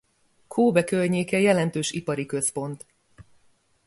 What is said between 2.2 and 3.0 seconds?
központ.